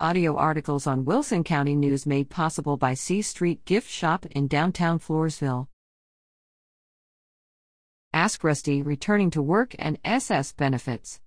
Audio 0.00 0.34
articles 0.34 0.88
on 0.88 1.04
Wilson 1.04 1.44
County 1.44 1.76
News 1.76 2.04
made 2.04 2.28
possible 2.28 2.76
by 2.76 2.94
C 2.94 3.22
Street 3.22 3.64
Gift 3.64 3.88
Shop 3.88 4.26
in 4.26 4.48
downtown 4.48 4.98
Floresville. 4.98 5.68
Ask 8.12 8.42
Rusty 8.42 8.82
returning 8.82 9.30
to 9.30 9.40
work 9.40 9.76
and 9.78 10.00
SS 10.04 10.50
benefits. 10.50 11.20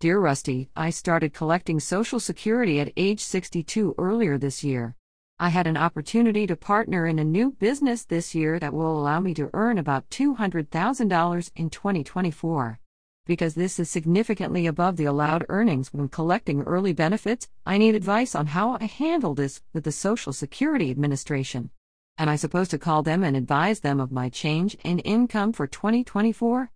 Dear 0.00 0.18
Rusty, 0.18 0.70
I 0.74 0.88
started 0.88 1.34
collecting 1.34 1.80
Social 1.80 2.18
Security 2.18 2.80
at 2.80 2.94
age 2.96 3.20
62 3.20 3.94
earlier 3.98 4.38
this 4.38 4.64
year. 4.64 4.96
I 5.38 5.50
had 5.50 5.66
an 5.66 5.76
opportunity 5.76 6.46
to 6.46 6.56
partner 6.56 7.06
in 7.06 7.18
a 7.18 7.24
new 7.24 7.52
business 7.52 8.06
this 8.06 8.34
year 8.34 8.58
that 8.58 8.72
will 8.72 8.98
allow 8.98 9.20
me 9.20 9.34
to 9.34 9.50
earn 9.52 9.76
about 9.76 10.08
$200,000 10.08 11.50
in 11.56 11.68
2024. 11.68 12.80
Because 13.28 13.54
this 13.54 13.78
is 13.78 13.90
significantly 13.90 14.66
above 14.66 14.96
the 14.96 15.04
allowed 15.04 15.44
earnings 15.50 15.92
when 15.92 16.08
collecting 16.08 16.62
early 16.62 16.94
benefits, 16.94 17.46
I 17.66 17.76
need 17.76 17.94
advice 17.94 18.34
on 18.34 18.46
how 18.46 18.78
I 18.80 18.86
handle 18.86 19.34
this 19.34 19.60
with 19.74 19.84
the 19.84 19.92
Social 19.92 20.32
Security 20.32 20.90
Administration. 20.90 21.68
Am 22.16 22.30
I 22.30 22.36
supposed 22.36 22.70
to 22.70 22.78
call 22.78 23.02
them 23.02 23.22
and 23.22 23.36
advise 23.36 23.80
them 23.80 24.00
of 24.00 24.10
my 24.10 24.30
change 24.30 24.78
in 24.82 25.00
income 25.00 25.52
for 25.52 25.66
2024? 25.66 26.70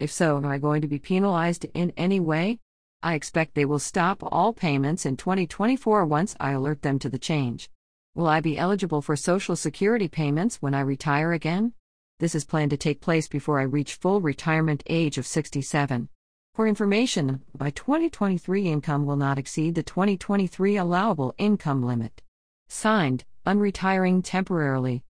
If 0.00 0.10
so, 0.10 0.38
am 0.38 0.46
I 0.46 0.56
going 0.56 0.80
to 0.80 0.88
be 0.88 0.98
penalized 0.98 1.66
in 1.74 1.92
any 1.94 2.20
way? 2.20 2.58
I 3.02 3.12
expect 3.12 3.54
they 3.54 3.66
will 3.66 3.78
stop 3.78 4.20
all 4.22 4.54
payments 4.54 5.04
in 5.04 5.18
2024 5.18 6.06
once 6.06 6.34
I 6.40 6.52
alert 6.52 6.80
them 6.80 6.98
to 7.00 7.10
the 7.10 7.18
change. 7.18 7.68
Will 8.14 8.28
I 8.28 8.40
be 8.40 8.56
eligible 8.56 9.02
for 9.02 9.14
Social 9.14 9.56
Security 9.56 10.08
payments 10.08 10.56
when 10.62 10.72
I 10.72 10.80
retire 10.80 11.32
again? 11.32 11.74
This 12.20 12.34
is 12.34 12.44
planned 12.44 12.72
to 12.72 12.76
take 12.76 13.00
place 13.00 13.28
before 13.28 13.60
I 13.60 13.62
reach 13.62 13.94
full 13.94 14.20
retirement 14.20 14.82
age 14.88 15.18
of 15.18 15.26
67. 15.26 16.08
For 16.52 16.66
information, 16.66 17.42
by 17.56 17.70
2023 17.70 18.66
income 18.66 19.06
will 19.06 19.14
not 19.14 19.38
exceed 19.38 19.76
the 19.76 19.84
2023 19.84 20.76
allowable 20.76 21.32
income 21.38 21.84
limit. 21.84 22.22
Signed, 22.68 23.24
Unretiring 23.46 24.22
Temporarily. 24.24 25.04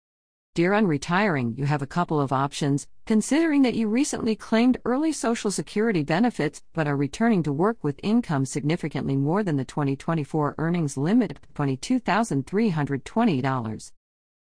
Dear 0.56 0.72
Unretiring, 0.72 1.56
you 1.56 1.66
have 1.66 1.84
a 1.84 1.88
couple 1.88 2.20
of 2.20 2.34
options, 2.34 2.88
considering 3.06 3.62
that 3.62 3.76
you 3.76 3.88
recently 3.88 4.36
claimed 4.36 4.80
early 4.84 5.12
Social 5.12 5.52
Security 5.52 6.02
benefits 6.02 6.64
but 6.74 6.88
are 6.88 6.98
returning 6.98 7.44
to 7.44 7.54
work 7.54 7.84
with 7.84 8.00
income 8.02 8.48
significantly 8.48 9.16
more 9.16 9.44
than 9.44 9.58
the 9.58 9.66
2024 9.66 10.56
earnings 10.58 10.98
limit 10.98 11.34
of 11.34 11.54
$22,320. 11.54 13.92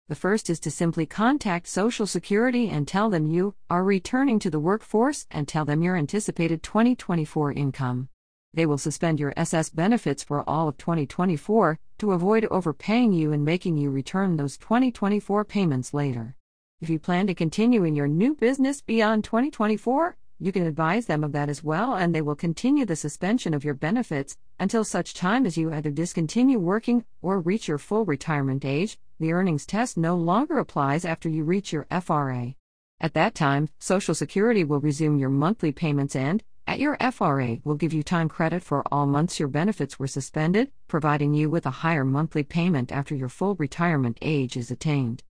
The 0.08 0.14
first 0.14 0.48
is 0.48 0.58
to 0.60 0.70
simply 0.70 1.04
contact 1.04 1.66
Social 1.66 2.06
Security 2.06 2.70
and 2.70 2.88
tell 2.88 3.10
them 3.10 3.26
you 3.26 3.54
are 3.68 3.84
returning 3.84 4.38
to 4.38 4.48
the 4.48 4.58
workforce 4.58 5.26
and 5.30 5.46
tell 5.46 5.66
them 5.66 5.82
your 5.82 5.96
anticipated 5.96 6.62
2024 6.62 7.52
income. 7.52 8.08
They 8.54 8.64
will 8.64 8.78
suspend 8.78 9.20
your 9.20 9.34
SS 9.36 9.68
benefits 9.68 10.22
for 10.22 10.48
all 10.48 10.66
of 10.66 10.78
2024 10.78 11.78
to 11.98 12.12
avoid 12.12 12.46
overpaying 12.46 13.12
you 13.12 13.32
and 13.32 13.44
making 13.44 13.76
you 13.76 13.90
return 13.90 14.38
those 14.38 14.56
2024 14.56 15.44
payments 15.44 15.92
later. 15.92 16.36
If 16.80 16.88
you 16.88 16.98
plan 16.98 17.26
to 17.26 17.34
continue 17.34 17.84
in 17.84 17.94
your 17.94 18.08
new 18.08 18.34
business 18.34 18.80
beyond 18.80 19.24
2024, 19.24 20.16
you 20.40 20.52
can 20.52 20.66
advise 20.66 21.06
them 21.06 21.24
of 21.24 21.32
that 21.32 21.48
as 21.48 21.64
well, 21.64 21.94
and 21.94 22.14
they 22.14 22.22
will 22.22 22.36
continue 22.36 22.84
the 22.84 22.94
suspension 22.94 23.54
of 23.54 23.64
your 23.64 23.74
benefits 23.74 24.36
until 24.60 24.84
such 24.84 25.14
time 25.14 25.44
as 25.44 25.56
you 25.56 25.72
either 25.72 25.90
discontinue 25.90 26.58
working 26.58 27.04
or 27.22 27.40
reach 27.40 27.66
your 27.66 27.78
full 27.78 28.04
retirement 28.04 28.64
age. 28.64 28.98
The 29.18 29.32
earnings 29.32 29.66
test 29.66 29.96
no 29.96 30.16
longer 30.16 30.58
applies 30.58 31.04
after 31.04 31.28
you 31.28 31.42
reach 31.42 31.72
your 31.72 31.86
FRA. 31.90 32.54
At 33.00 33.14
that 33.14 33.34
time, 33.34 33.68
Social 33.80 34.14
Security 34.14 34.62
will 34.62 34.80
resume 34.80 35.18
your 35.18 35.30
monthly 35.30 35.72
payments 35.72 36.14
and, 36.14 36.42
at 36.68 36.78
your 36.78 36.96
FRA, 37.12 37.58
will 37.64 37.74
give 37.74 37.92
you 37.92 38.02
time 38.02 38.28
credit 38.28 38.62
for 38.62 38.84
all 38.92 39.06
months 39.06 39.40
your 39.40 39.48
benefits 39.48 39.98
were 39.98 40.06
suspended, 40.06 40.70
providing 40.86 41.32
you 41.32 41.48
with 41.48 41.64
a 41.64 41.80
higher 41.82 42.04
monthly 42.04 42.42
payment 42.42 42.92
after 42.92 43.14
your 43.14 43.28
full 43.28 43.54
retirement 43.54 44.18
age 44.20 44.56
is 44.56 44.70
attained. 44.70 45.24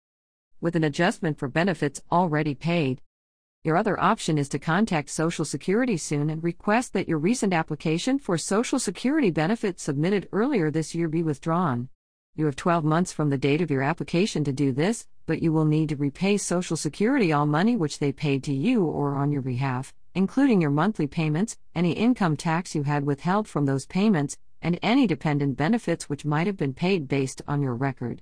With 0.61 0.77
an 0.77 0.85
adjustment 0.85 1.39
for 1.39 1.49
benefits 1.49 2.01
already 2.11 2.55
paid, 2.55 3.03
your 3.65 3.79
other 3.79 3.99
option 3.99 4.37
is 4.37 4.51
to 4.51 4.59
contact 4.59 5.09
Social 5.09 5.43
Security 5.43 5.97
soon 5.97 6.29
and 6.29 6.45
request 6.45 6.93
that 6.93 7.09
your 7.09 7.17
recent 7.17 7.55
application 7.55 8.19
for 8.19 8.37
Social 8.37 8.79
Security 8.79 9.31
benefits 9.31 9.83
submitted 9.83 10.29
earlier 10.33 10.71
this 10.71 10.95
year 10.95 11.09
be 11.09 11.23
withdrawn. 11.23 11.89
You 12.37 12.45
have 12.45 12.57
12 12.57 12.85
months 12.85 13.11
from 13.11 13.31
the 13.31 13.39
date 13.39 13.63
of 13.63 13.71
your 13.71 13.81
application 13.81 14.45
to 14.45 14.53
do 14.53 14.71
this, 14.71 15.07
but 15.25 15.41
you 15.41 15.51
will 15.51 15.65
need 15.65 15.89
to 15.89 15.97
repay 15.97 16.37
Social 16.37 16.77
Security 16.77 17.33
all 17.33 17.47
money 17.47 17.75
which 17.75 18.01
they 18.01 18.13
paid 18.13 18.45
to 18.45 18.53
you 18.53 18.85
or 18.85 19.15
on 19.15 19.33
your 19.33 19.41
behalf, 19.41 19.95
including 20.15 20.61
your 20.61 20.71
monthly 20.71 21.07
payments, 21.07 21.57
any 21.75 21.93
income 21.93 22.37
tax 22.37 22.75
you 22.75 22.83
had 22.83 23.07
withheld 23.07 23.49
from 23.49 23.65
those 23.65 23.87
payments, 23.87 24.37
and 24.61 24.79
any 24.83 25.07
dependent 25.07 25.57
benefits 25.57 26.07
which 26.11 26.27
might 26.27 26.47
have 26.47 26.59
been 26.59 26.75
paid 26.75 27.09
based 27.09 27.41
on 27.49 27.63
your 27.63 27.75
record. 27.75 28.21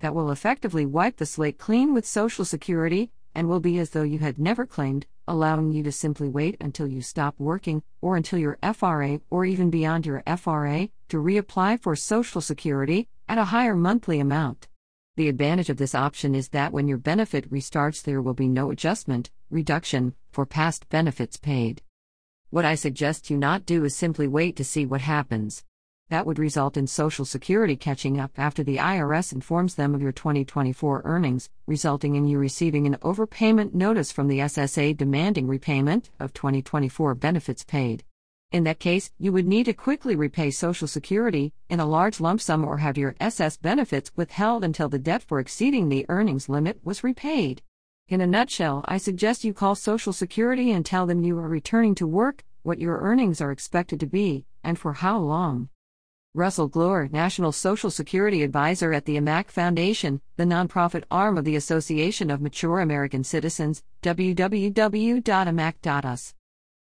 That 0.00 0.14
will 0.14 0.30
effectively 0.30 0.84
wipe 0.84 1.16
the 1.16 1.24
slate 1.24 1.56
clean 1.56 1.94
with 1.94 2.04
Social 2.04 2.44
Security 2.44 3.10
and 3.34 3.48
will 3.48 3.60
be 3.60 3.78
as 3.78 3.90
though 3.90 4.02
you 4.02 4.18
had 4.18 4.38
never 4.38 4.66
claimed, 4.66 5.06
allowing 5.26 5.72
you 5.72 5.82
to 5.82 5.92
simply 5.92 6.28
wait 6.28 6.56
until 6.60 6.86
you 6.86 7.00
stop 7.00 7.34
working, 7.38 7.82
or 8.00 8.16
until 8.16 8.38
your 8.38 8.58
FRA, 8.74 9.20
or 9.30 9.44
even 9.44 9.70
beyond 9.70 10.06
your 10.06 10.22
FRA, 10.36 10.88
to 11.08 11.16
reapply 11.16 11.80
for 11.80 11.94
Social 11.96 12.40
Security 12.40 13.08
at 13.28 13.38
a 13.38 13.44
higher 13.44 13.74
monthly 13.74 14.20
amount. 14.20 14.68
The 15.16 15.28
advantage 15.28 15.68
of 15.68 15.76
this 15.76 15.94
option 15.94 16.34
is 16.34 16.48
that 16.48 16.72
when 16.72 16.88
your 16.88 16.98
benefit 16.98 17.50
restarts, 17.50 18.02
there 18.02 18.22
will 18.22 18.34
be 18.34 18.48
no 18.48 18.70
adjustment, 18.70 19.30
reduction, 19.50 20.14
for 20.30 20.46
past 20.46 20.88
benefits 20.88 21.36
paid. 21.36 21.82
What 22.50 22.64
I 22.64 22.74
suggest 22.74 23.30
you 23.30 23.36
not 23.36 23.66
do 23.66 23.84
is 23.84 23.96
simply 23.96 24.26
wait 24.26 24.56
to 24.56 24.64
see 24.64 24.86
what 24.86 25.02
happens. 25.02 25.64
That 26.12 26.26
would 26.26 26.38
result 26.38 26.76
in 26.76 26.86
Social 26.88 27.24
Security 27.24 27.74
catching 27.74 28.20
up 28.20 28.32
after 28.36 28.62
the 28.62 28.76
IRS 28.76 29.32
informs 29.32 29.76
them 29.76 29.94
of 29.94 30.02
your 30.02 30.12
2024 30.12 31.00
earnings, 31.06 31.48
resulting 31.66 32.16
in 32.16 32.28
you 32.28 32.36
receiving 32.36 32.86
an 32.86 32.96
overpayment 32.96 33.72
notice 33.72 34.12
from 34.12 34.28
the 34.28 34.40
SSA 34.40 34.94
demanding 34.98 35.48
repayment 35.48 36.10
of 36.20 36.34
2024 36.34 37.14
benefits 37.14 37.64
paid. 37.64 38.04
In 38.50 38.64
that 38.64 38.78
case, 38.78 39.10
you 39.18 39.32
would 39.32 39.48
need 39.48 39.64
to 39.64 39.72
quickly 39.72 40.14
repay 40.14 40.50
Social 40.50 40.86
Security 40.86 41.54
in 41.70 41.80
a 41.80 41.86
large 41.86 42.20
lump 42.20 42.42
sum 42.42 42.62
or 42.62 42.76
have 42.76 42.98
your 42.98 43.16
SS 43.18 43.56
benefits 43.56 44.12
withheld 44.14 44.64
until 44.64 44.90
the 44.90 44.98
debt 44.98 45.22
for 45.22 45.40
exceeding 45.40 45.88
the 45.88 46.04
earnings 46.10 46.46
limit 46.46 46.78
was 46.84 47.02
repaid. 47.02 47.62
In 48.08 48.20
a 48.20 48.26
nutshell, 48.26 48.84
I 48.86 48.98
suggest 48.98 49.44
you 49.44 49.54
call 49.54 49.76
Social 49.76 50.12
Security 50.12 50.72
and 50.72 50.84
tell 50.84 51.06
them 51.06 51.24
you 51.24 51.38
are 51.38 51.48
returning 51.48 51.94
to 51.94 52.06
work, 52.06 52.44
what 52.62 52.80
your 52.80 52.98
earnings 52.98 53.40
are 53.40 53.50
expected 53.50 53.98
to 54.00 54.06
be, 54.06 54.44
and 54.62 54.78
for 54.78 54.92
how 54.92 55.16
long. 55.16 55.70
Russell 56.34 56.70
Gloor, 56.70 57.12
National 57.12 57.52
Social 57.52 57.90
Security 57.90 58.42
Advisor 58.42 58.94
at 58.94 59.04
the 59.04 59.18
AMAC 59.18 59.50
Foundation, 59.50 60.22
the 60.38 60.44
nonprofit 60.44 61.04
arm 61.10 61.36
of 61.36 61.44
the 61.44 61.56
Association 61.56 62.30
of 62.30 62.40
Mature 62.40 62.80
American 62.80 63.22
Citizens, 63.22 63.82
www.amac.us. 64.02 64.74